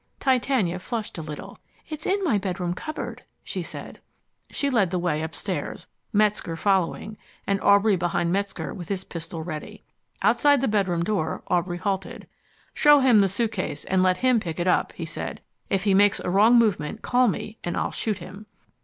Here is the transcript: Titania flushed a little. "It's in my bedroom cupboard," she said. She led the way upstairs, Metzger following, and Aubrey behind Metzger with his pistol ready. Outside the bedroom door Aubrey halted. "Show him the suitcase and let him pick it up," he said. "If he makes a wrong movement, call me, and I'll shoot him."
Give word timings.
Titania 0.19 0.79
flushed 0.79 1.19
a 1.19 1.21
little. 1.21 1.59
"It's 1.87 2.07
in 2.07 2.23
my 2.23 2.39
bedroom 2.39 2.73
cupboard," 2.73 3.21
she 3.43 3.61
said. 3.61 4.01
She 4.49 4.67
led 4.67 4.89
the 4.89 4.97
way 4.97 5.21
upstairs, 5.21 5.85
Metzger 6.11 6.55
following, 6.55 7.17
and 7.45 7.61
Aubrey 7.61 7.95
behind 7.95 8.31
Metzger 8.31 8.73
with 8.73 8.89
his 8.89 9.03
pistol 9.03 9.43
ready. 9.43 9.83
Outside 10.23 10.59
the 10.59 10.67
bedroom 10.67 11.03
door 11.03 11.43
Aubrey 11.49 11.77
halted. 11.77 12.25
"Show 12.73 13.01
him 13.01 13.19
the 13.19 13.29
suitcase 13.29 13.83
and 13.85 14.01
let 14.01 14.17
him 14.25 14.39
pick 14.39 14.59
it 14.59 14.65
up," 14.65 14.91
he 14.93 15.05
said. 15.05 15.39
"If 15.69 15.83
he 15.83 15.93
makes 15.93 16.19
a 16.19 16.31
wrong 16.31 16.57
movement, 16.57 17.03
call 17.03 17.27
me, 17.27 17.59
and 17.63 17.77
I'll 17.77 17.91
shoot 17.91 18.17
him." 18.17 18.47